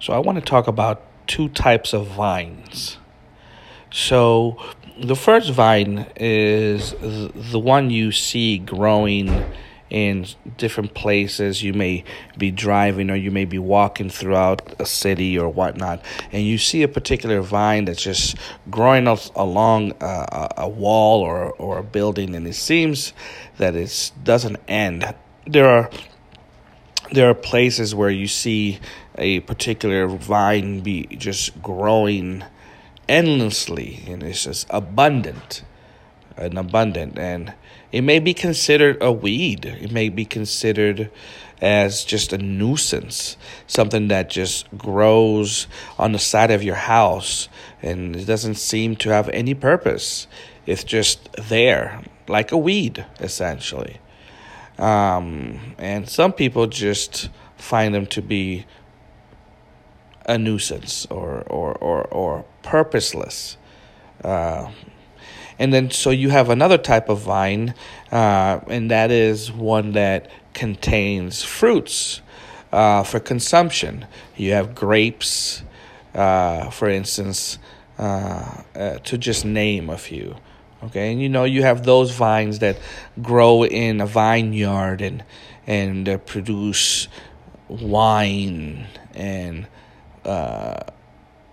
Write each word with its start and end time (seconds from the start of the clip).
So 0.00 0.12
I 0.12 0.18
want 0.18 0.36
to 0.38 0.44
talk 0.44 0.68
about 0.68 1.02
two 1.26 1.48
types 1.48 1.92
of 1.92 2.06
vines. 2.06 2.98
So 3.90 4.56
the 5.00 5.16
first 5.16 5.50
vine 5.50 6.06
is 6.16 6.94
the 7.00 7.58
one 7.58 7.90
you 7.90 8.12
see 8.12 8.58
growing 8.58 9.44
in 9.90 10.26
different 10.58 10.94
places. 10.94 11.62
You 11.62 11.72
may 11.72 12.04
be 12.36 12.50
driving 12.50 13.10
or 13.10 13.16
you 13.16 13.30
may 13.30 13.44
be 13.44 13.58
walking 13.58 14.10
throughout 14.10 14.74
a 14.78 14.86
city 14.86 15.38
or 15.38 15.48
whatnot, 15.48 16.04
and 16.30 16.44
you 16.44 16.58
see 16.58 16.82
a 16.82 16.88
particular 16.88 17.40
vine 17.40 17.86
that's 17.86 18.02
just 18.02 18.36
growing 18.70 19.08
up 19.08 19.20
along 19.34 19.94
a, 20.00 20.48
a 20.58 20.68
wall 20.68 21.22
or, 21.22 21.52
or 21.54 21.78
a 21.78 21.82
building, 21.82 22.34
and 22.34 22.46
it 22.46 22.54
seems 22.54 23.12
that 23.56 23.74
it 23.74 24.12
doesn't 24.22 24.58
end. 24.68 25.14
There 25.46 25.68
are 25.68 25.90
there 27.10 27.30
are 27.30 27.34
places 27.34 27.94
where 27.94 28.10
you 28.10 28.26
see 28.26 28.78
a 29.16 29.40
particular 29.40 30.06
vine 30.06 30.80
be 30.80 31.04
just 31.06 31.60
growing 31.62 32.44
endlessly 33.08 34.02
and 34.06 34.22
it's 34.22 34.44
just 34.44 34.66
abundant 34.70 35.62
and 36.36 36.58
abundant 36.58 37.18
and 37.18 37.54
it 37.90 38.02
may 38.02 38.18
be 38.18 38.34
considered 38.34 38.98
a 39.00 39.10
weed. 39.10 39.64
It 39.64 39.90
may 39.90 40.10
be 40.10 40.26
considered 40.26 41.10
as 41.60 42.04
just 42.04 42.32
a 42.32 42.38
nuisance 42.38 43.36
something 43.66 44.08
that 44.08 44.30
just 44.30 44.66
grows 44.76 45.66
on 45.98 46.12
the 46.12 46.18
side 46.18 46.50
of 46.50 46.62
your 46.62 46.76
house 46.76 47.48
and 47.82 48.14
it 48.14 48.26
doesn't 48.26 48.56
seem 48.56 48.94
to 48.96 49.08
have 49.08 49.28
any 49.30 49.54
purpose. 49.54 50.26
It's 50.66 50.84
just 50.84 51.32
there 51.32 52.02
like 52.28 52.52
a 52.52 52.58
weed 52.58 53.06
essentially 53.20 53.98
um, 54.78 55.74
and 55.78 56.08
some 56.08 56.32
people 56.32 56.66
just 56.66 57.28
find 57.56 57.94
them 57.94 58.06
to 58.06 58.22
be 58.22 58.66
a 60.26 60.38
nuisance 60.38 61.06
or 61.06 61.42
or 61.46 61.72
or, 61.74 62.04
or 62.04 62.44
purposeless. 62.62 63.56
Uh, 64.22 64.70
and 65.58 65.72
then 65.72 65.90
so 65.90 66.10
you 66.10 66.30
have 66.30 66.50
another 66.50 66.78
type 66.78 67.08
of 67.08 67.20
vine, 67.20 67.74
uh, 68.12 68.60
and 68.68 68.90
that 68.90 69.10
is 69.10 69.50
one 69.50 69.92
that 69.92 70.30
contains 70.54 71.42
fruits 71.42 72.20
uh, 72.72 73.02
for 73.02 73.18
consumption. 73.18 74.06
You 74.36 74.52
have 74.52 74.74
grapes, 74.74 75.62
uh, 76.14 76.70
for 76.70 76.88
instance, 76.88 77.58
uh, 77.98 78.62
uh, 78.76 78.98
to 78.98 79.18
just 79.18 79.44
name 79.44 79.90
a 79.90 79.98
few. 79.98 80.36
Okay, 80.80 81.10
and 81.10 81.20
you 81.20 81.28
know 81.28 81.42
you 81.42 81.62
have 81.64 81.84
those 81.84 82.12
vines 82.12 82.60
that 82.60 82.78
grow 83.20 83.64
in 83.64 84.00
a 84.00 84.06
vineyard 84.06 85.00
and 85.00 85.24
and 85.66 86.08
uh, 86.08 86.18
produce 86.18 87.08
wine 87.68 88.86
and 89.12 89.66
uh, 90.24 90.78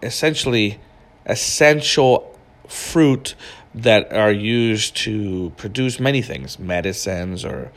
essentially 0.03 0.79
essential 1.25 2.37
fruit 2.67 3.33
that 3.73 4.13
are 4.13 4.31
used 4.31 4.95
to 4.95 5.51
produce 5.57 5.99
many 5.99 6.21
things, 6.21 6.59
medicines 6.59 7.43
or 7.43 7.71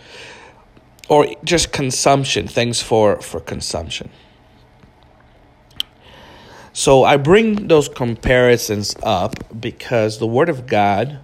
or 1.08 1.27
just 1.44 1.72
consumption, 1.72 2.46
things 2.46 2.83
for 2.83 3.22
for 3.22 3.40
consumption. 3.40 4.10
So 6.74 7.05
I 7.05 7.16
bring 7.16 7.68
those 7.68 7.88
comparisons 7.88 8.94
up 9.02 9.34
because 9.58 10.18
the 10.18 10.27
Word 10.27 10.50
of 10.50 10.66
God 10.66 11.20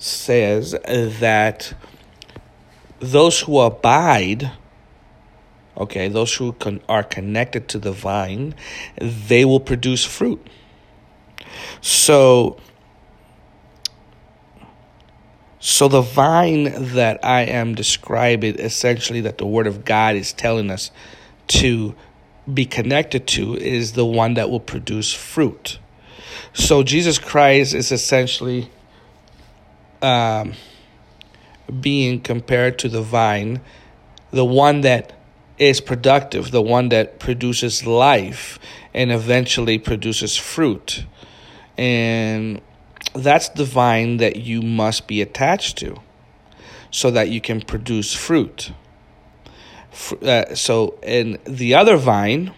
says 0.00 0.72
that 0.72 1.74
those 3.00 3.40
who 3.40 3.60
abide, 3.60 4.50
okay, 5.76 6.08
those 6.08 6.34
who 6.34 6.52
con- 6.54 6.80
are 6.88 7.02
connected 7.02 7.68
to 7.68 7.78
the 7.78 7.92
vine, 7.92 8.54
they 8.98 9.44
will 9.44 9.60
produce 9.60 10.04
fruit. 10.04 10.44
So, 11.82 12.58
so 15.58 15.88
the 15.88 16.00
vine 16.00 16.94
that 16.94 17.22
I 17.22 17.42
am 17.42 17.74
describing, 17.74 18.58
essentially, 18.58 19.20
that 19.20 19.38
the 19.38 19.46
Word 19.46 19.66
of 19.66 19.84
God 19.84 20.16
is 20.16 20.32
telling 20.32 20.70
us 20.70 20.90
to 21.48 21.94
be 22.52 22.64
connected 22.64 23.26
to, 23.28 23.54
is 23.54 23.92
the 23.92 24.06
one 24.06 24.34
that 24.34 24.48
will 24.48 24.60
produce 24.60 25.12
fruit. 25.12 25.78
So 26.52 26.82
Jesus 26.82 27.18
Christ 27.18 27.74
is 27.74 27.92
essentially 27.92 28.70
um, 30.02 30.54
being 31.80 32.20
compared 32.20 32.78
to 32.80 32.88
the 32.88 33.02
vine, 33.02 33.60
the 34.30 34.44
one 34.44 34.82
that 34.82 35.12
is 35.58 35.80
productive, 35.80 36.50
the 36.50 36.62
one 36.62 36.88
that 36.88 37.18
produces 37.18 37.86
life 37.86 38.58
and 38.94 39.12
eventually 39.12 39.78
produces 39.78 40.36
fruit. 40.36 41.04
And 41.76 42.60
that's 43.14 43.48
the 43.50 43.64
vine 43.64 44.18
that 44.18 44.36
you 44.36 44.62
must 44.62 45.06
be 45.06 45.20
attached 45.20 45.78
to 45.78 46.00
so 46.90 47.10
that 47.10 47.28
you 47.28 47.40
can 47.40 47.60
produce 47.60 48.14
fruit. 48.14 48.72
Uh, 50.22 50.54
so, 50.54 50.98
in 51.02 51.38
the 51.44 51.74
other 51.74 51.96
vine 51.96 52.54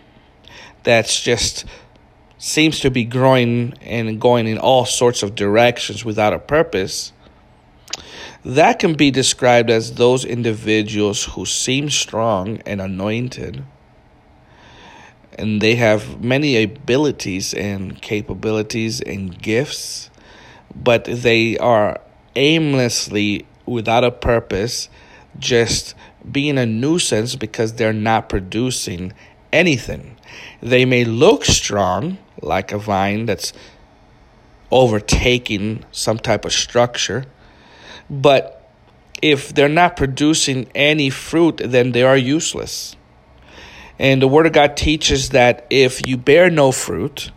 that's 0.83 1.21
just 1.23 1.65
seems 2.39 2.81
to 2.81 2.91
be 2.91 3.05
growing 3.05 3.75
and 3.83 4.21
going 4.21 4.47
in 4.47 4.59
all 4.59 4.85
sorts 4.85 5.23
of 5.23 5.35
directions 5.35 6.05
without 6.05 6.33
a 6.33 6.39
purpose 6.39 7.12
that 8.45 8.79
can 8.79 8.95
be 8.95 9.11
described 9.11 9.71
as 9.71 9.95
those 9.95 10.25
individuals 10.25 11.25
who 11.25 11.47
seem 11.47 11.91
strong 11.91 12.59
and 12.67 12.81
anointed, 12.81 13.65
and 15.39 15.61
they 15.61 15.77
have 15.77 16.23
many 16.23 16.63
abilities 16.63 17.55
and 17.55 18.01
capabilities 18.03 19.01
and 19.01 19.41
gifts, 19.41 20.11
but 20.75 21.05
they 21.05 21.57
are 21.59 22.01
aimlessly, 22.35 23.47
without 23.65 24.03
a 24.03 24.11
purpose, 24.11 24.89
just 25.39 25.95
being 26.31 26.59
a 26.59 26.67
nuisance 26.67 27.37
because 27.37 27.75
they're 27.75 27.93
not 27.93 28.29
producing 28.29 29.13
anything. 29.53 30.17
They 30.61 30.85
may 30.85 31.05
look 31.05 31.45
strong, 31.45 32.19
like 32.41 32.73
a 32.73 32.79
vine 32.79 33.27
that's 33.27 33.53
overtaking 34.71 35.85
some 35.93 36.19
type 36.19 36.45
of 36.45 36.53
structure 36.53 37.27
but 38.13 38.71
if 39.23 39.55
they're 39.55 39.69
not 39.69 39.97
producing 39.97 40.69
any 40.75 41.09
fruit, 41.09 41.61
then 41.65 41.93
they 41.93 42.03
are 42.03 42.17
useless. 42.17 42.95
And 43.99 44.21
the 44.21 44.29
Word 44.29 44.47
of 44.47 44.53
God 44.53 44.77
teaches 44.77 45.31
that 45.31 45.67
if 45.71 46.07
you 46.07 46.17
bear 46.17 46.51
no 46.51 46.73
fruit, 46.73 47.31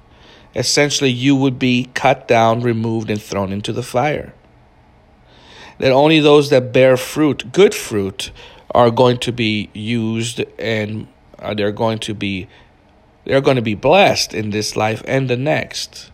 essentially 0.53 1.11
you 1.11 1.35
would 1.35 1.57
be 1.57 1.89
cut 1.93 2.27
down, 2.27 2.61
removed, 2.61 3.09
and 3.09 3.21
thrown 3.21 3.53
into 3.53 3.71
the 3.71 3.83
fire. 3.83 4.33
That 5.77 5.91
only 5.91 6.19
those 6.19 6.49
that 6.49 6.73
bear 6.73 6.97
fruit, 6.97 7.51
good 7.51 7.73
fruit, 7.73 8.31
are 8.71 8.91
going 8.91 9.17
to 9.19 9.31
be 9.31 9.69
used 9.73 10.43
and 10.59 11.07
uh, 11.39 11.53
they're 11.53 11.71
going 11.71 11.99
to 11.99 12.13
be 12.13 12.47
they're 13.23 13.41
going 13.41 13.55
to 13.55 13.61
be 13.61 13.75
blessed 13.75 14.33
in 14.33 14.51
this 14.51 14.75
life 14.75 15.01
and 15.07 15.29
the 15.29 15.37
next. 15.37 16.11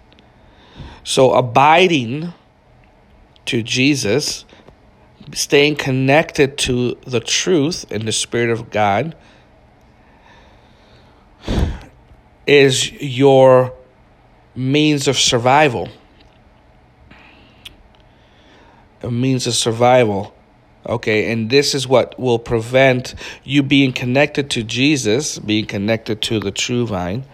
So 1.03 1.33
abiding 1.33 2.33
to 3.45 3.63
Jesus, 3.63 4.45
staying 5.33 5.75
connected 5.75 6.57
to 6.59 6.95
the 7.05 7.19
truth 7.19 7.85
and 7.91 8.07
the 8.07 8.11
Spirit 8.11 8.49
of 8.49 8.69
God 8.69 9.15
is 12.45 12.91
your 12.91 13.73
means 14.55 15.07
of 15.07 15.17
survival. 15.17 15.89
A 19.03 19.11
means 19.11 19.47
of 19.47 19.53
survival. 19.53 20.35
Okay, 20.85 21.31
and 21.31 21.49
this 21.49 21.75
is 21.75 21.87
what 21.87 22.19
will 22.19 22.39
prevent 22.39 23.13
you 23.43 23.61
being 23.61 23.93
connected 23.93 24.49
to 24.51 24.63
Jesus, 24.63 25.37
being 25.39 25.65
connected 25.65 26.21
to 26.23 26.39
the 26.39 26.51
true 26.51 26.87
vine 26.87 27.25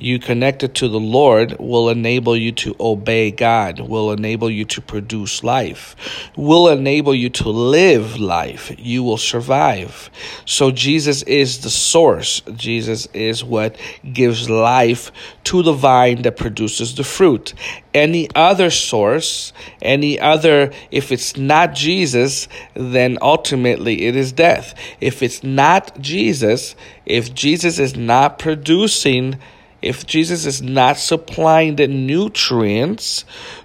you 0.00 0.18
connected 0.18 0.74
to 0.76 0.88
the 0.88 1.00
Lord 1.00 1.56
will 1.58 1.88
enable 1.88 2.36
you 2.36 2.52
to 2.52 2.74
obey 2.80 3.30
God, 3.30 3.80
will 3.80 4.12
enable 4.12 4.50
you 4.50 4.64
to 4.66 4.80
produce 4.80 5.44
life, 5.44 5.94
will 6.36 6.68
enable 6.68 7.14
you 7.14 7.28
to 7.30 7.48
live 7.48 8.18
life. 8.18 8.74
You 8.78 9.02
will 9.02 9.18
survive. 9.18 10.10
So 10.44 10.70
Jesus 10.70 11.22
is 11.24 11.60
the 11.60 11.70
source. 11.70 12.42
Jesus 12.54 13.06
is 13.12 13.44
what 13.44 13.76
gives 14.12 14.48
life 14.48 15.12
to 15.44 15.62
the 15.62 15.72
vine 15.72 16.22
that 16.22 16.36
produces 16.36 16.94
the 16.94 17.04
fruit. 17.04 17.54
Any 17.92 18.28
other 18.34 18.70
source, 18.70 19.52
any 19.82 20.18
other, 20.18 20.72
if 20.90 21.12
it's 21.12 21.36
not 21.36 21.74
Jesus, 21.74 22.48
then 22.74 23.18
ultimately 23.20 24.06
it 24.06 24.16
is 24.16 24.32
death. 24.32 24.74
If 25.00 25.22
it's 25.22 25.42
not 25.42 26.00
Jesus, 26.00 26.76
if 27.04 27.34
Jesus 27.34 27.78
is 27.78 27.96
not 27.96 28.38
producing 28.38 29.38
if 29.82 30.06
Jesus 30.06 30.46
is 30.46 30.62
not 30.62 30.96
supplying 30.96 31.76
the 31.76 31.88
nutrients 31.88 33.24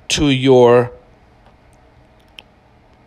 to 0.09 0.29
your 0.29 0.91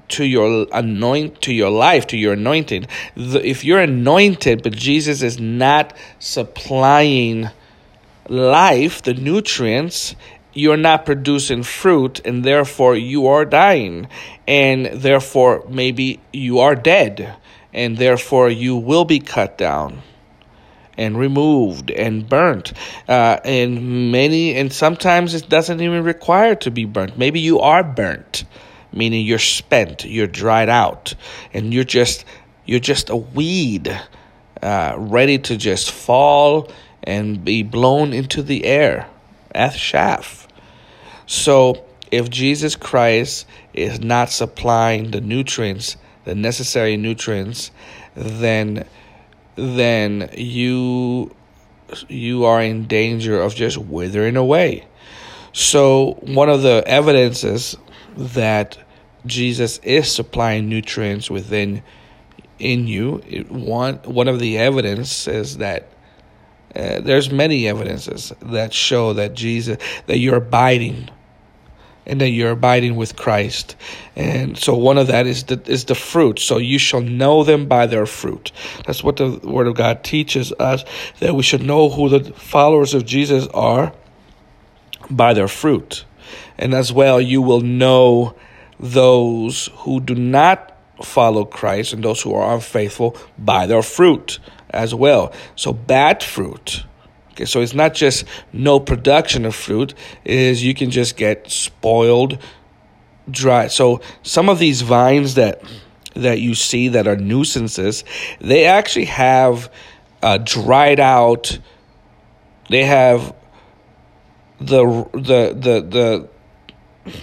to 0.08 0.24
your 0.24 0.66
anoint 0.72 1.42
to 1.42 1.52
your 1.52 1.68
life 1.68 2.06
to 2.06 2.16
your 2.16 2.32
anointing 2.32 2.86
the, 3.14 3.46
if 3.46 3.62
you're 3.62 3.80
anointed 3.80 4.62
but 4.62 4.72
jesus 4.72 5.20
is 5.20 5.38
not 5.38 5.94
supplying 6.18 7.50
life, 8.28 9.02
the 9.02 9.14
nutrients, 9.14 10.14
you're 10.52 10.76
not 10.76 11.06
producing 11.06 11.62
fruit 11.62 12.20
and 12.24 12.44
therefore 12.44 12.96
you 12.96 13.26
are 13.26 13.44
dying. 13.44 14.08
And 14.46 14.86
therefore 14.86 15.64
maybe 15.68 16.20
you 16.32 16.58
are 16.60 16.74
dead 16.74 17.36
and 17.72 17.96
therefore 17.98 18.50
you 18.50 18.76
will 18.76 19.04
be 19.04 19.20
cut 19.20 19.58
down 19.58 20.02
and 20.98 21.16
removed 21.16 21.90
and 21.90 22.28
burnt 22.28 22.74
uh, 23.08 23.38
and 23.44 24.12
many 24.12 24.54
and 24.54 24.72
sometimes 24.72 25.34
it 25.34 25.48
doesn't 25.48 25.80
even 25.80 26.04
require 26.04 26.54
to 26.56 26.70
be 26.70 26.84
burnt. 26.84 27.16
Maybe 27.16 27.40
you 27.40 27.60
are 27.60 27.82
burnt 27.82 28.44
meaning 28.92 29.24
you're 29.24 29.38
spent 29.38 30.04
you're 30.04 30.26
dried 30.26 30.68
out 30.68 31.14
and 31.54 31.72
you're 31.72 31.84
just 31.84 32.24
you're 32.66 32.80
just 32.80 33.08
a 33.08 33.16
weed 33.16 33.88
uh, 34.62 34.94
ready 34.98 35.38
to 35.38 35.56
just 35.56 35.90
fall 35.90 36.70
and 37.02 37.44
be 37.44 37.62
blown 37.62 38.12
into 38.12 38.42
the 38.42 38.64
air 38.64 39.08
at 39.54 39.72
shaft 39.72 40.48
so 41.28 41.84
if 42.10 42.30
Jesus 42.30 42.74
Christ 42.74 43.46
is 43.74 44.00
not 44.00 44.30
supplying 44.30 45.10
the 45.10 45.20
nutrients, 45.20 45.98
the 46.24 46.34
necessary 46.34 46.96
nutrients, 46.96 47.70
then 48.14 48.86
then 49.58 50.30
you 50.36 51.34
you 52.08 52.44
are 52.44 52.62
in 52.62 52.86
danger 52.86 53.40
of 53.40 53.54
just 53.54 53.76
withering 53.78 54.36
away. 54.36 54.86
So 55.52 56.18
one 56.22 56.48
of 56.48 56.62
the 56.62 56.84
evidences 56.86 57.76
that 58.16 58.78
Jesus 59.26 59.78
is 59.82 60.10
supplying 60.10 60.68
nutrients 60.68 61.30
within 61.30 61.82
in 62.58 62.86
you, 62.86 63.16
one 63.48 63.96
one 64.04 64.28
of 64.28 64.38
the 64.38 64.58
evidences 64.58 65.58
that 65.58 65.90
uh, 66.76 67.00
there's 67.00 67.30
many 67.30 67.66
evidences 67.66 68.32
that 68.42 68.72
show 68.72 69.12
that 69.14 69.34
Jesus 69.34 69.78
that 70.06 70.18
you're 70.18 70.36
abiding 70.36 71.10
and 72.08 72.20
that 72.20 72.30
you're 72.30 72.52
abiding 72.52 72.96
with 72.96 73.14
Christ. 73.14 73.76
And 74.16 74.58
so 74.58 74.74
one 74.74 74.98
of 74.98 75.08
that 75.08 75.26
is 75.26 75.44
the 75.44 75.60
is 75.66 75.84
the 75.84 75.94
fruit. 75.94 76.38
So 76.38 76.58
you 76.58 76.78
shall 76.78 77.02
know 77.02 77.44
them 77.44 77.66
by 77.66 77.86
their 77.86 78.06
fruit. 78.06 78.50
That's 78.86 79.04
what 79.04 79.16
the 79.16 79.38
word 79.44 79.66
of 79.66 79.76
God 79.76 80.02
teaches 80.02 80.52
us 80.58 80.84
that 81.20 81.34
we 81.34 81.42
should 81.42 81.62
know 81.62 81.90
who 81.90 82.08
the 82.08 82.32
followers 82.32 82.94
of 82.94 83.04
Jesus 83.04 83.46
are 83.48 83.92
by 85.10 85.34
their 85.34 85.48
fruit. 85.48 86.04
And 86.56 86.74
as 86.74 86.92
well 86.92 87.20
you 87.20 87.42
will 87.42 87.60
know 87.60 88.34
those 88.80 89.68
who 89.74 90.00
do 90.00 90.14
not 90.14 90.74
follow 91.02 91.44
Christ 91.44 91.92
and 91.92 92.02
those 92.02 92.22
who 92.22 92.34
are 92.34 92.54
unfaithful 92.54 93.16
by 93.38 93.66
their 93.66 93.82
fruit 93.82 94.38
as 94.70 94.94
well. 94.94 95.32
So 95.56 95.72
bad 95.72 96.22
fruit 96.22 96.84
Okay, 97.38 97.44
so 97.44 97.60
it's 97.60 97.72
not 97.72 97.94
just 97.94 98.24
no 98.52 98.80
production 98.80 99.44
of 99.44 99.54
fruit, 99.54 99.94
is 100.24 100.64
you 100.64 100.74
can 100.74 100.90
just 100.90 101.16
get 101.16 101.48
spoiled 101.48 102.42
dry. 103.30 103.68
So 103.68 104.00
some 104.24 104.48
of 104.48 104.58
these 104.58 104.82
vines 104.82 105.36
that 105.36 105.62
that 106.14 106.40
you 106.40 106.56
see 106.56 106.88
that 106.88 107.06
are 107.06 107.14
nuisances, 107.14 108.02
they 108.40 108.64
actually 108.64 109.04
have 109.04 109.72
uh, 110.20 110.38
dried 110.38 110.98
out. 110.98 111.60
They 112.70 112.82
have 112.84 113.32
the 114.60 115.08
the 115.12 115.54
the 115.54 115.80
the 115.88 116.28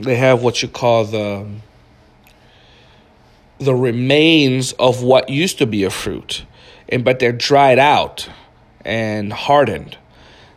they 0.02 0.16
have 0.16 0.42
what 0.42 0.62
you 0.62 0.70
call 0.70 1.04
the 1.04 1.46
the 3.60 3.76
remains 3.76 4.72
of 4.72 5.04
what 5.04 5.28
used 5.28 5.58
to 5.58 5.66
be 5.66 5.84
a 5.84 5.90
fruit, 5.90 6.46
and 6.88 7.04
but 7.04 7.20
they're 7.20 7.34
dried 7.34 7.80
out 7.80 8.30
and 8.86 9.34
hardened. 9.34 9.98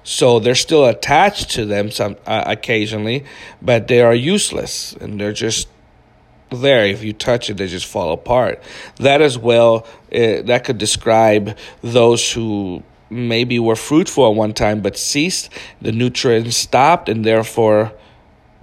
So 0.09 0.39
they're 0.39 0.55
still 0.55 0.87
attached 0.87 1.51
to 1.51 1.67
them 1.67 1.91
some 1.91 2.17
uh, 2.27 2.43
occasionally, 2.47 3.27
but 3.61 3.89
they 3.89 4.01
are 4.01 4.15
useless 4.15 4.95
and 4.95 5.21
they're 5.21 5.35
just 5.35 5.69
there. 6.51 6.87
If 6.87 7.05
you 7.05 7.13
touch 7.13 7.51
it, 7.51 7.59
they 7.59 7.67
just 7.67 7.85
fall 7.85 8.15
apart. 8.15 8.63
That 8.97 9.21
as 9.21 9.37
well, 9.37 9.87
uh, 10.11 10.41
that 10.47 10.65
could 10.65 10.79
describe 10.79 11.59
those 11.83 12.33
who 12.33 12.83
maybe 13.11 13.59
were 13.59 13.77
fruitful 13.77 14.27
at 14.31 14.35
one 14.35 14.55
time 14.55 14.81
but 14.81 14.97
ceased. 14.97 15.51
The 15.83 15.93
nutrients 15.93 16.57
stopped, 16.57 17.11
and 17.11 17.23
therefore 17.23 17.93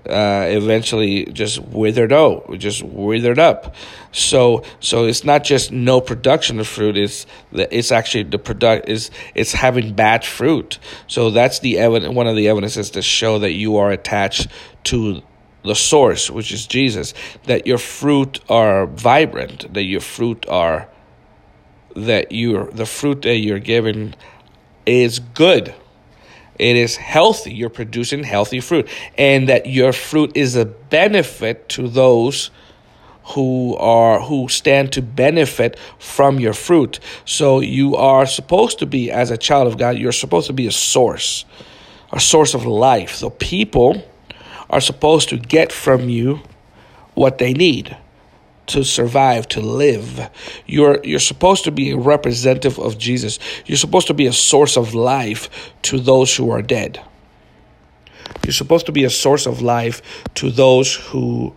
uh, 0.10 0.46
eventually 0.48 1.26
just 1.26 1.60
withered 1.60 2.14
out, 2.14 2.58
just 2.58 2.84
withered 2.84 3.40
up. 3.40 3.76
So, 4.12 4.64
so 4.80 5.06
it's 5.06 5.24
not 5.24 5.44
just 5.44 5.72
no 5.72 6.02
production 6.02 6.60
of 6.60 6.68
fruit. 6.68 6.98
It's 6.98 7.26
it's 7.52 7.92
actually 7.92 8.24
the 8.24 8.40
product 8.40 8.90
is 8.90 9.12
it's 9.34 9.52
having 9.52 9.94
bad 9.94 10.24
fruit. 10.24 10.80
So 11.08 11.32
that's 11.32 11.60
the 11.60 11.80
evidence. 11.80 12.14
One 12.14 12.28
of 12.28 12.36
the 12.36 12.48
evidences 12.48 12.92
to 12.92 13.02
show 13.02 13.40
that 13.40 13.54
you 13.54 13.78
are 13.78 13.92
attached 13.92 14.48
to 14.86 15.22
the 15.64 15.76
source, 15.76 16.30
which 16.30 16.52
is 16.52 16.68
Jesus. 16.68 17.14
That 17.46 17.66
your 17.66 17.80
fruit 17.80 18.40
are 18.50 18.86
vibrant. 18.86 19.74
That 19.74 19.84
your 19.84 20.02
fruit 20.02 20.46
are 20.48 20.90
that 21.96 22.32
you 22.32 22.70
the 22.72 22.86
fruit 22.86 23.22
that 23.24 23.38
you're 23.38 23.60
given 23.60 24.16
is 24.86 25.20
good 25.20 25.74
it 26.58 26.76
is 26.76 26.96
healthy. 26.96 27.54
You're 27.54 27.70
producing 27.70 28.24
healthy 28.24 28.60
fruit. 28.60 28.88
And 29.18 29.50
that 29.50 29.68
your 29.68 29.94
fruit 29.94 30.36
is 30.36 30.56
a 30.56 30.66
benefit 30.66 31.70
to 31.70 31.88
those 31.88 32.52
who 33.30 33.76
are 33.78 34.20
who 34.22 34.48
stand 34.48 34.92
to 34.94 35.02
benefit 35.02 35.80
from 35.98 36.40
your 36.40 36.54
fruit. 36.54 37.00
So 37.26 37.60
you 37.60 37.96
are 37.96 38.26
supposed 38.26 38.80
to 38.80 38.86
be 38.86 39.12
as 39.12 39.32
a 39.32 39.38
child 39.38 39.68
of 39.68 39.78
God, 39.78 39.98
you're 39.98 40.12
supposed 40.12 40.48
to 40.48 40.54
be 40.54 40.68
a 40.68 40.72
source, 40.72 41.44
a 42.12 42.20
source 42.20 42.54
of 42.54 42.66
life. 42.66 43.16
So 43.16 43.32
people 43.32 44.08
are 44.70 44.82
supposed 44.82 45.30
to 45.30 45.38
get 45.38 45.72
from 45.72 46.08
you 46.08 46.42
what 47.16 47.40
they 47.40 47.54
need 47.54 47.98
to 48.68 48.84
survive, 48.84 49.48
to 49.50 49.62
live. 49.62 50.30
You're 50.66 51.00
you're 51.04 51.20
supposed 51.20 51.64
to 51.66 51.72
be 51.72 51.92
a 51.92 51.98
representative 51.98 52.80
of 52.80 52.98
Jesus. 52.98 53.40
You're 53.66 53.78
supposed 53.78 54.08
to 54.08 54.14
be 54.14 54.26
a 54.26 54.34
source 54.34 54.78
of 54.78 54.94
life 54.94 55.74
to 55.84 56.00
those 56.00 56.36
who 56.36 56.50
are 56.52 56.62
dead. 56.62 57.02
You're 58.44 58.54
supposed 58.54 58.86
to 58.88 58.92
be 58.92 59.04
a 59.04 59.10
source 59.10 59.46
of 59.46 59.62
life 59.62 60.02
to 60.36 60.52
those 60.52 60.96
who 60.96 61.56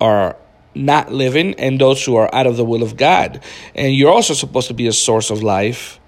are 0.00 0.36
not 0.74 1.10
living 1.10 1.54
and 1.54 1.80
those 1.80 2.04
who 2.04 2.16
are 2.16 2.32
out 2.34 2.46
of 2.46 2.56
the 2.56 2.64
will 2.64 2.82
of 2.82 2.96
God. 2.96 3.42
And 3.74 3.94
you're 3.94 4.12
also 4.12 4.34
supposed 4.34 4.68
to 4.68 4.74
be 4.74 4.86
a 4.86 4.92
source 4.92 5.30
of 5.30 5.42
life 5.42 5.98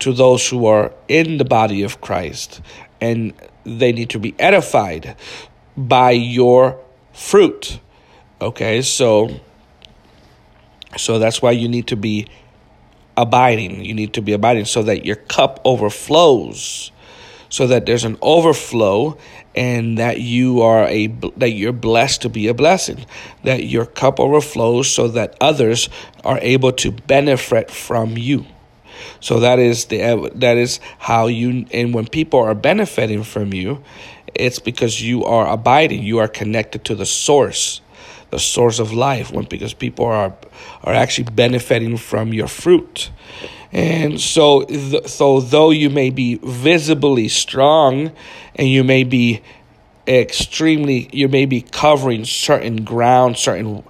to 0.00 0.12
those 0.12 0.48
who 0.48 0.66
are 0.66 0.92
in 1.06 1.38
the 1.38 1.44
body 1.44 1.82
of 1.82 2.00
Christ 2.00 2.60
and 3.00 3.32
they 3.64 3.92
need 3.92 4.10
to 4.10 4.18
be 4.18 4.34
edified 4.38 5.16
by 5.76 6.10
your 6.10 6.80
fruit. 7.12 7.80
Okay, 8.40 8.82
so 8.82 9.40
so 10.96 11.18
that's 11.18 11.42
why 11.42 11.50
you 11.52 11.68
need 11.68 11.88
to 11.88 11.96
be 11.96 12.26
abiding. 13.16 13.84
You 13.84 13.94
need 13.94 14.14
to 14.14 14.22
be 14.22 14.32
abiding 14.32 14.64
so 14.64 14.82
that 14.84 15.04
your 15.04 15.16
cup 15.16 15.60
overflows, 15.64 16.92
so 17.50 17.66
that 17.66 17.86
there's 17.86 18.04
an 18.04 18.16
overflow 18.22 19.18
and 19.54 19.98
that 19.98 20.20
you 20.20 20.62
are 20.62 20.86
a 20.86 21.08
that 21.36 21.50
you're 21.50 21.72
blessed 21.72 22.22
to 22.22 22.28
be 22.28 22.48
a 22.48 22.54
blessing. 22.54 23.04
That 23.44 23.64
your 23.64 23.86
cup 23.86 24.20
overflows 24.20 24.88
so 24.88 25.08
that 25.08 25.36
others 25.40 25.88
are 26.24 26.38
able 26.40 26.72
to 26.72 26.92
benefit 26.92 27.70
from 27.70 28.16
you. 28.16 28.46
So 29.20 29.40
that 29.40 29.58
is 29.58 29.86
the 29.86 30.30
that 30.36 30.56
is 30.56 30.80
how 30.98 31.26
you 31.26 31.66
and 31.72 31.92
when 31.92 32.06
people 32.06 32.40
are 32.40 32.54
benefiting 32.54 33.24
from 33.24 33.52
you, 33.52 33.82
it's 34.34 34.58
because 34.58 35.02
you 35.02 35.24
are 35.24 35.48
abiding, 35.48 36.02
you 36.02 36.18
are 36.18 36.28
connected 36.28 36.84
to 36.86 36.94
the 36.94 37.06
source 37.06 37.80
the 38.30 38.38
source 38.38 38.78
of 38.78 38.92
life 38.92 39.32
when 39.32 39.44
because 39.44 39.74
people 39.74 40.04
are 40.04 40.34
are 40.84 40.94
actually 40.94 41.30
benefiting 41.30 41.96
from 41.96 42.32
your 42.32 42.48
fruit. 42.48 43.10
And 43.70 44.18
so, 44.20 44.62
th- 44.64 45.08
so 45.08 45.40
though 45.40 45.70
you 45.70 45.90
may 45.90 46.10
be 46.10 46.36
visibly 46.42 47.28
strong, 47.28 48.12
and 48.54 48.68
you 48.68 48.82
may 48.82 49.04
be 49.04 49.42
extremely, 50.06 51.10
you 51.12 51.28
may 51.28 51.44
be 51.44 51.60
covering 51.60 52.24
certain 52.24 52.84
ground, 52.84 53.36
certain, 53.36 53.84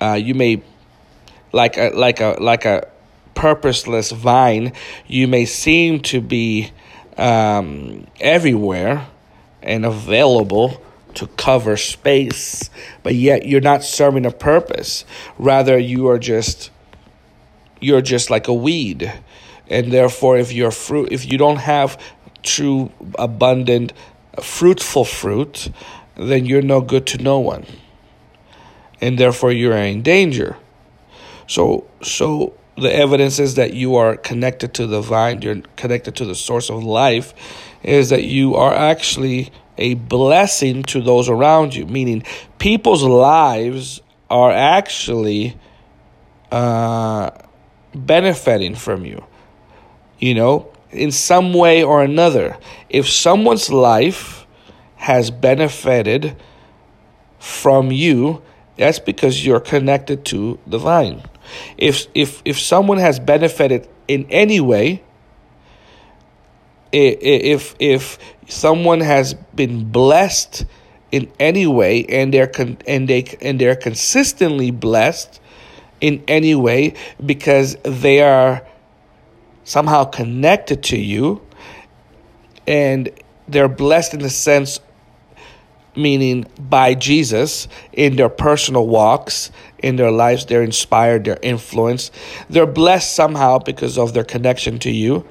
uh, 0.00 0.14
you 0.14 0.34
may, 0.34 0.62
like 1.52 1.76
a 1.76 1.90
like 1.94 2.20
a 2.20 2.36
like 2.40 2.64
a 2.64 2.88
purposeless 3.34 4.12
vine, 4.12 4.72
you 5.08 5.26
may 5.26 5.46
seem 5.46 6.00
to 6.00 6.20
be 6.20 6.70
um, 7.18 8.06
everywhere 8.20 9.08
and 9.62 9.84
available 9.84 10.80
to 11.14 11.26
cover 11.26 11.76
space, 11.76 12.70
but 13.02 13.14
yet 13.14 13.46
you're 13.46 13.60
not 13.60 13.82
serving 13.84 14.26
a 14.26 14.30
purpose. 14.30 15.04
Rather, 15.38 15.78
you 15.78 16.08
are 16.08 16.18
just 16.18 16.70
you're 17.80 18.00
just 18.00 18.30
like 18.30 18.48
a 18.48 18.54
weed. 18.54 19.12
And 19.68 19.92
therefore 19.92 20.38
if 20.38 20.52
you're 20.52 20.70
fruit 20.70 21.12
if 21.12 21.30
you 21.30 21.38
don't 21.38 21.58
have 21.58 22.00
true 22.42 22.92
abundant 23.18 23.92
fruitful 24.40 25.04
fruit, 25.04 25.70
then 26.16 26.46
you're 26.46 26.62
no 26.62 26.80
good 26.80 27.06
to 27.08 27.18
no 27.18 27.38
one. 27.38 27.66
And 29.00 29.18
therefore 29.18 29.52
you're 29.52 29.76
in 29.76 30.02
danger. 30.02 30.56
So 31.46 31.86
so 32.02 32.54
the 32.76 32.94
evidence 32.94 33.38
is 33.38 33.56
that 33.56 33.74
you 33.74 33.96
are 33.96 34.16
connected 34.16 34.74
to 34.74 34.86
the 34.86 35.00
vine, 35.00 35.42
you're 35.42 35.60
connected 35.76 36.16
to 36.16 36.24
the 36.24 36.34
source 36.34 36.70
of 36.70 36.82
life, 36.82 37.34
is 37.82 38.10
that 38.10 38.24
you 38.24 38.54
are 38.54 38.72
actually 38.72 39.52
a 39.78 39.94
blessing 39.94 40.82
to 40.84 41.00
those 41.00 41.28
around 41.28 41.74
you, 41.74 41.86
meaning 41.86 42.24
people's 42.58 43.02
lives 43.02 44.00
are 44.30 44.50
actually 44.50 45.56
uh, 46.50 47.30
benefiting 47.94 48.74
from 48.74 49.04
you. 49.04 49.24
You 50.18 50.34
know, 50.34 50.72
in 50.92 51.10
some 51.10 51.54
way 51.54 51.82
or 51.82 52.02
another. 52.02 52.56
If 52.88 53.08
someone's 53.08 53.70
life 53.70 54.46
has 54.96 55.30
benefited 55.30 56.36
from 57.38 57.90
you, 57.90 58.42
that's 58.76 58.98
because 58.98 59.44
you're 59.44 59.60
connected 59.60 60.24
to 60.26 60.58
the 60.66 60.78
vine. 60.78 61.22
If 61.76 62.06
if 62.14 62.40
if 62.44 62.60
someone 62.60 62.98
has 62.98 63.18
benefited 63.18 63.88
in 64.06 64.26
any 64.30 64.60
way, 64.60 65.02
if 66.92 67.74
if 67.78 68.18
someone 68.48 69.00
has 69.00 69.34
been 69.54 69.90
blessed 69.90 70.66
in 71.10 71.30
any 71.38 71.66
way 71.66 72.04
and 72.06 72.32
they're 72.32 72.46
con- 72.46 72.78
and 72.86 73.08
they 73.08 73.24
and 73.40 73.60
they're 73.60 73.76
consistently 73.76 74.70
blessed 74.70 75.40
in 76.00 76.22
any 76.28 76.54
way 76.54 76.94
because 77.24 77.76
they 77.84 78.20
are 78.22 78.66
somehow 79.64 80.04
connected 80.04 80.82
to 80.82 80.98
you 80.98 81.40
and 82.66 83.10
they're 83.48 83.68
blessed 83.68 84.14
in 84.14 84.20
the 84.20 84.30
sense 84.30 84.80
meaning 85.94 86.46
by 86.58 86.94
Jesus 86.94 87.68
in 87.92 88.16
their 88.16 88.28
personal 88.28 88.86
walks, 88.86 89.50
in 89.78 89.96
their 89.96 90.10
lives, 90.10 90.46
they're 90.46 90.62
inspired, 90.62 91.24
they're 91.24 91.38
influenced. 91.42 92.14
They're 92.48 92.66
blessed 92.66 93.14
somehow 93.14 93.58
because 93.58 93.98
of 93.98 94.14
their 94.14 94.24
connection 94.24 94.78
to 94.80 94.90
you. 94.90 95.26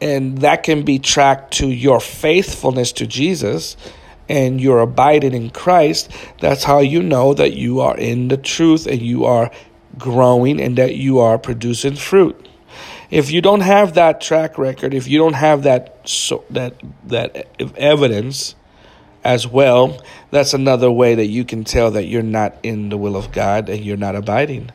And 0.00 0.38
that 0.38 0.62
can 0.62 0.82
be 0.82 0.98
tracked 0.98 1.54
to 1.54 1.68
your 1.68 2.00
faithfulness 2.00 2.92
to 2.92 3.06
Jesus 3.06 3.76
and 4.28 4.60
you're 4.60 4.80
abiding 4.80 5.34
in 5.34 5.50
Christ. 5.50 6.10
That's 6.40 6.64
how 6.64 6.80
you 6.80 7.02
know 7.02 7.32
that 7.34 7.54
you 7.54 7.80
are 7.80 7.96
in 7.96 8.28
the 8.28 8.36
truth 8.36 8.86
and 8.86 9.00
you 9.00 9.24
are 9.24 9.50
growing 9.96 10.60
and 10.60 10.76
that 10.76 10.96
you 10.96 11.20
are 11.20 11.38
producing 11.38 11.96
fruit. 11.96 12.48
If 13.08 13.30
you 13.30 13.40
don't 13.40 13.60
have 13.60 13.94
that 13.94 14.20
track 14.20 14.58
record, 14.58 14.92
if 14.92 15.06
you 15.06 15.18
don't 15.18 15.34
have 15.34 15.62
that 15.62 16.00
so, 16.08 16.44
that 16.50 16.74
that 17.04 17.46
evidence, 17.78 18.56
as 19.26 19.44
well, 19.44 20.00
that's 20.30 20.54
another 20.54 20.90
way 20.90 21.16
that 21.16 21.26
you 21.26 21.44
can 21.44 21.64
tell 21.64 21.90
that 21.90 22.04
you're 22.04 22.22
not 22.22 22.56
in 22.62 22.90
the 22.90 22.96
will 22.96 23.16
of 23.16 23.32
God 23.32 23.68
and 23.68 23.84
you're 23.84 23.96
not 23.96 24.14
abiding. 24.14 24.70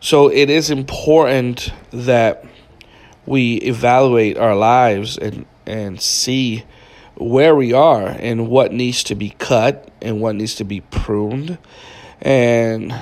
So 0.00 0.30
it 0.30 0.48
is 0.48 0.70
important 0.70 1.72
that 1.90 2.44
we 3.28 3.56
evaluate 3.56 4.38
our 4.38 4.56
lives 4.56 5.18
and, 5.18 5.44
and 5.66 6.00
see 6.00 6.64
where 7.14 7.54
we 7.54 7.74
are 7.74 8.06
and 8.06 8.48
what 8.48 8.72
needs 8.72 9.04
to 9.04 9.14
be 9.14 9.30
cut 9.30 9.90
and 10.00 10.20
what 10.20 10.34
needs 10.34 10.54
to 10.54 10.64
be 10.64 10.80
pruned. 10.80 11.58
And, 12.22 12.94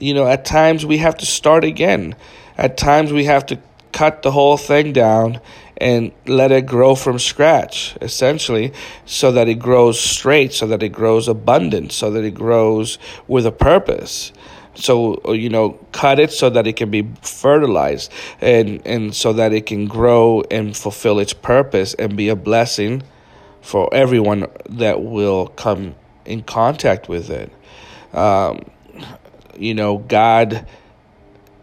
you 0.00 0.14
know, 0.14 0.26
at 0.26 0.44
times 0.44 0.84
we 0.84 0.98
have 0.98 1.16
to 1.18 1.26
start 1.26 1.64
again. 1.64 2.16
At 2.58 2.76
times 2.76 3.12
we 3.12 3.24
have 3.24 3.46
to 3.46 3.60
cut 3.92 4.22
the 4.22 4.32
whole 4.32 4.56
thing 4.56 4.92
down 4.92 5.40
and 5.78 6.10
let 6.26 6.50
it 6.50 6.66
grow 6.66 6.94
from 6.94 7.18
scratch, 7.18 7.96
essentially, 8.00 8.72
so 9.04 9.30
that 9.32 9.46
it 9.46 9.56
grows 9.56 10.00
straight, 10.00 10.52
so 10.52 10.66
that 10.66 10.82
it 10.82 10.88
grows 10.88 11.28
abundant, 11.28 11.92
so 11.92 12.10
that 12.10 12.24
it 12.24 12.34
grows 12.34 12.98
with 13.28 13.46
a 13.46 13.52
purpose. 13.52 14.32
So 14.76 15.32
you 15.32 15.48
know, 15.48 15.70
cut 15.92 16.18
it 16.18 16.32
so 16.32 16.50
that 16.50 16.66
it 16.66 16.74
can 16.74 16.90
be 16.90 17.08
fertilized, 17.22 18.12
and 18.40 18.80
and 18.86 19.14
so 19.14 19.32
that 19.32 19.52
it 19.52 19.66
can 19.66 19.86
grow 19.86 20.42
and 20.50 20.76
fulfill 20.76 21.18
its 21.18 21.32
purpose 21.32 21.94
and 21.94 22.16
be 22.16 22.28
a 22.28 22.36
blessing 22.36 23.02
for 23.62 23.92
everyone 23.92 24.46
that 24.68 25.02
will 25.02 25.48
come 25.48 25.94
in 26.24 26.42
contact 26.42 27.08
with 27.08 27.30
it. 27.30 27.50
Um, 28.12 28.60
you 29.56 29.74
know, 29.74 29.98
God 29.98 30.66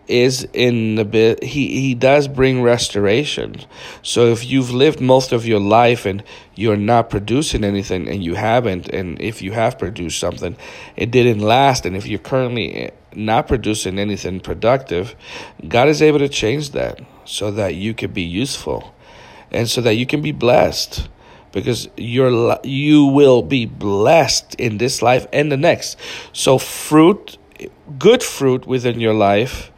is 0.07 0.45
in 0.51 0.95
the 0.95 1.05
bit 1.05 1.41
he 1.41 1.79
he 1.79 1.95
does 1.95 2.27
bring 2.27 2.61
restoration 2.61 3.55
so 4.01 4.27
if 4.27 4.45
you've 4.45 4.69
lived 4.69 4.99
most 4.99 5.31
of 5.31 5.45
your 5.45 5.61
life 5.61 6.05
and 6.05 6.21
you're 6.55 6.75
not 6.75 7.09
producing 7.09 7.63
anything 7.63 8.09
and 8.09 8.21
you 8.21 8.35
haven't 8.35 8.89
and 8.89 9.19
if 9.21 9.41
you 9.41 9.53
have 9.53 9.79
produced 9.79 10.19
something 10.19 10.57
it 10.97 11.09
didn't 11.09 11.39
last 11.39 11.85
and 11.85 11.95
if 11.95 12.05
you're 12.05 12.19
currently 12.19 12.91
not 13.15 13.47
producing 13.47 13.99
anything 13.99 14.39
productive 14.39 15.15
god 15.67 15.87
is 15.87 16.01
able 16.01 16.19
to 16.19 16.29
change 16.29 16.71
that 16.71 16.99
so 17.25 17.51
that 17.51 17.75
you 17.75 17.93
can 17.93 18.11
be 18.11 18.21
useful 18.21 18.93
and 19.51 19.69
so 19.69 19.81
that 19.81 19.95
you 19.95 20.05
can 20.05 20.21
be 20.21 20.31
blessed 20.31 21.07
because 21.51 21.87
you're 21.97 22.57
you 22.63 23.05
will 23.05 23.41
be 23.41 23.65
blessed 23.65 24.55
in 24.55 24.77
this 24.77 25.01
life 25.01 25.27
and 25.31 25.51
the 25.51 25.57
next 25.57 25.97
so 26.31 26.57
fruit 26.57 27.37
good 27.99 28.23
fruit 28.23 28.65
within 28.65 28.99
your 28.99 29.13
life 29.13 29.71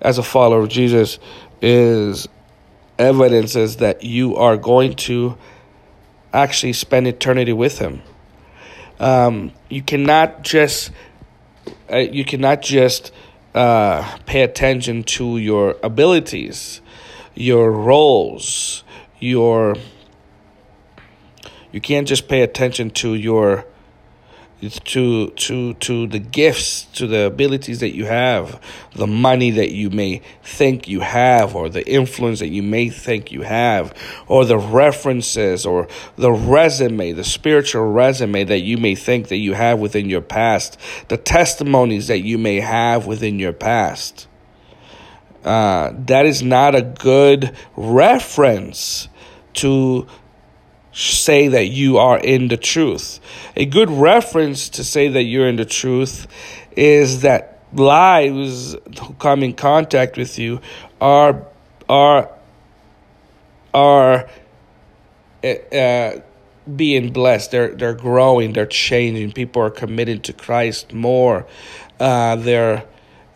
as 0.00 0.18
a 0.18 0.22
follower 0.22 0.60
of 0.60 0.68
Jesus 0.68 1.18
is 1.62 2.28
evidences 2.98 3.76
that 3.76 4.04
you 4.04 4.36
are 4.36 4.56
going 4.56 4.94
to 4.94 5.36
actually 6.32 6.72
spend 6.72 7.06
eternity 7.06 7.52
with 7.52 7.78
Him. 7.78 8.02
Um, 8.98 9.52
you 9.68 9.82
cannot 9.82 10.42
just 10.42 10.90
uh, 11.90 11.96
you 11.98 12.24
cannot 12.24 12.62
just 12.62 13.12
uh, 13.54 14.18
pay 14.26 14.42
attention 14.42 15.02
to 15.02 15.38
your 15.38 15.76
abilities, 15.82 16.80
your 17.34 17.70
roles, 17.70 18.84
your 19.18 19.76
you 21.72 21.80
can't 21.80 22.08
just 22.08 22.28
pay 22.28 22.42
attention 22.42 22.90
to 22.90 23.14
your 23.14 23.66
to 24.60 25.28
to 25.30 25.74
to 25.74 26.06
the 26.06 26.18
gifts 26.18 26.84
to 26.94 27.06
the 27.06 27.26
abilities 27.26 27.80
that 27.80 27.94
you 27.94 28.06
have 28.06 28.58
the 28.94 29.06
money 29.06 29.50
that 29.50 29.70
you 29.70 29.90
may 29.90 30.22
think 30.42 30.88
you 30.88 31.00
have 31.00 31.54
or 31.54 31.68
the 31.68 31.86
influence 31.86 32.38
that 32.38 32.48
you 32.48 32.62
may 32.62 32.88
think 32.88 33.30
you 33.30 33.42
have 33.42 33.94
or 34.26 34.46
the 34.46 34.56
references 34.56 35.66
or 35.66 35.86
the 36.16 36.32
resume 36.32 37.12
the 37.12 37.22
spiritual 37.22 37.92
resume 37.92 38.44
that 38.44 38.60
you 38.60 38.78
may 38.78 38.94
think 38.94 39.28
that 39.28 39.36
you 39.36 39.52
have 39.52 39.78
within 39.78 40.08
your 40.08 40.22
past 40.22 40.80
the 41.08 41.18
testimonies 41.18 42.06
that 42.06 42.20
you 42.20 42.38
may 42.38 42.60
have 42.60 43.06
within 43.06 43.38
your 43.38 43.52
past. 43.52 44.26
Uh, 45.44 45.92
that 46.06 46.26
is 46.26 46.42
not 46.42 46.74
a 46.74 46.82
good 46.82 47.54
reference 47.76 49.08
to 49.54 50.06
say 50.96 51.48
that 51.48 51.66
you 51.66 51.98
are 51.98 52.18
in 52.18 52.48
the 52.48 52.56
truth. 52.56 53.20
A 53.54 53.66
good 53.66 53.90
reference 53.90 54.70
to 54.70 54.82
say 54.82 55.08
that 55.08 55.24
you're 55.24 55.46
in 55.46 55.56
the 55.56 55.66
truth 55.66 56.26
is 56.74 57.20
that 57.20 57.62
lives 57.72 58.72
who 58.72 59.12
come 59.18 59.42
in 59.42 59.52
contact 59.52 60.16
with 60.16 60.38
you 60.38 60.60
are 61.00 61.44
are 61.88 62.30
are 63.74 64.28
uh, 65.44 66.12
being 66.74 67.12
blessed. 67.12 67.50
They're 67.50 67.74
they're 67.74 67.94
growing. 67.94 68.54
They're 68.54 68.64
changing. 68.64 69.32
People 69.32 69.62
are 69.62 69.70
committed 69.70 70.24
to 70.24 70.32
Christ 70.32 70.94
more. 70.94 71.46
Uh, 72.00 72.36
they're 72.36 72.84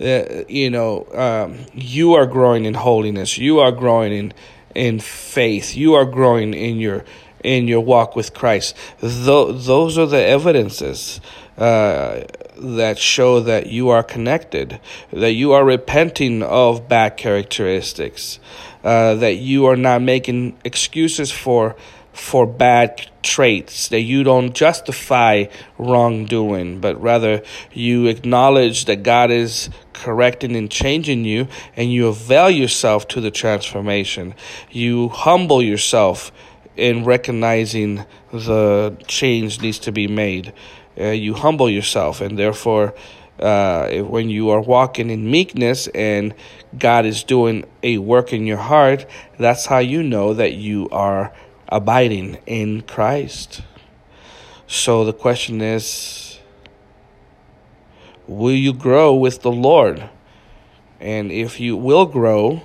uh, 0.00 0.44
you 0.48 0.70
know 0.70 1.06
um, 1.12 1.58
you 1.74 2.14
are 2.14 2.24
growing 2.24 2.64
in 2.64 2.72
holiness. 2.72 3.36
You 3.36 3.60
are 3.60 3.70
growing 3.70 4.12
in 4.14 4.32
in 4.74 4.98
faith. 4.98 5.76
You 5.76 5.94
are 5.94 6.06
growing 6.06 6.54
in 6.54 6.78
your 6.78 7.04
in 7.42 7.68
your 7.68 7.80
walk 7.80 8.16
with 8.16 8.34
Christ. 8.34 8.76
Th- 9.00 9.14
those 9.20 9.98
are 9.98 10.06
the 10.06 10.22
evidences 10.22 11.20
uh, 11.56 12.22
that 12.56 12.98
show 12.98 13.40
that 13.40 13.66
you 13.66 13.88
are 13.88 14.02
connected, 14.02 14.80
that 15.12 15.32
you 15.32 15.52
are 15.52 15.64
repenting 15.64 16.42
of 16.42 16.88
bad 16.88 17.16
characteristics, 17.16 18.38
uh, 18.84 19.14
that 19.14 19.34
you 19.34 19.66
are 19.66 19.76
not 19.76 20.02
making 20.02 20.58
excuses 20.64 21.30
for 21.30 21.76
for 22.12 22.44
bad 22.44 23.08
traits, 23.22 23.88
that 23.88 24.00
you 24.00 24.24
don't 24.24 24.52
justify 24.52 25.44
wrongdoing, 25.78 26.80
but 26.80 27.00
rather 27.00 27.42
you 27.72 28.06
acknowledge 28.08 28.86
that 28.86 29.02
God 29.02 29.30
is 29.30 29.70
correcting 29.92 30.56
and 30.56 30.70
changing 30.70 31.24
you, 31.24 31.46
and 31.76 31.92
you 31.92 32.08
avail 32.08 32.50
yourself 32.50 33.06
to 33.08 33.20
the 33.20 33.30
transformation. 33.30 34.34
You 34.70 35.08
humble 35.08 35.62
yourself 35.62 36.32
in 36.80 37.04
recognizing 37.04 38.06
the 38.32 38.96
change 39.06 39.60
needs 39.60 39.78
to 39.80 39.92
be 39.92 40.08
made. 40.08 40.52
Uh, 40.98 41.08
you 41.08 41.34
humble 41.34 41.68
yourself, 41.68 42.20
and 42.20 42.38
therefore, 42.38 42.94
uh, 43.38 44.00
when 44.00 44.30
you 44.30 44.50
are 44.50 44.60
walking 44.60 45.10
in 45.10 45.30
meekness 45.30 45.88
and 45.88 46.34
God 46.78 47.06
is 47.06 47.22
doing 47.22 47.64
a 47.82 47.98
work 47.98 48.32
in 48.32 48.46
your 48.46 48.58
heart, 48.58 49.06
that's 49.38 49.66
how 49.66 49.78
you 49.78 50.02
know 50.02 50.34
that 50.34 50.54
you 50.54 50.88
are 50.90 51.32
abiding 51.68 52.38
in 52.46 52.82
Christ. 52.82 53.62
So 54.66 55.04
the 55.04 55.12
question 55.12 55.60
is 55.60 56.38
will 58.26 58.54
you 58.54 58.72
grow 58.72 59.14
with 59.14 59.42
the 59.42 59.52
Lord? 59.52 60.08
And 60.98 61.32
if 61.32 61.58
you 61.60 61.76
will 61.76 62.04
grow, 62.06 62.62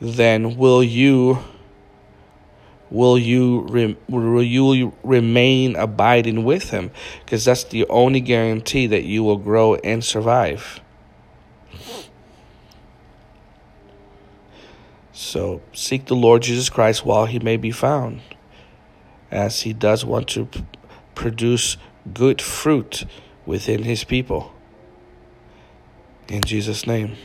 then 0.00 0.56
will 0.56 0.84
you 0.84 1.38
will 2.90 3.18
you 3.18 3.62
re, 3.62 3.96
will 4.08 4.42
you 4.42 4.92
remain 5.02 5.76
abiding 5.76 6.44
with 6.44 6.70
him? 6.70 6.90
Because 7.24 7.44
that's 7.44 7.64
the 7.64 7.86
only 7.88 8.20
guarantee 8.20 8.86
that 8.86 9.04
you 9.04 9.22
will 9.22 9.36
grow 9.36 9.76
and 9.76 10.04
survive. 10.04 10.80
So 15.12 15.60
seek 15.74 16.06
the 16.06 16.16
lord 16.16 16.42
jesus 16.42 16.70
christ 16.70 17.04
while 17.04 17.26
he 17.26 17.38
may 17.38 17.58
be 17.58 17.70
found 17.70 18.22
as 19.30 19.60
he 19.60 19.72
does 19.74 20.02
want 20.04 20.28
to 20.28 20.46
p- 20.46 20.64
produce 21.14 21.76
good 22.14 22.40
fruit 22.40 23.04
within 23.44 23.82
his 23.82 24.02
people. 24.02 24.52
In 26.28 26.40
jesus 26.40 26.86
name 26.86 27.16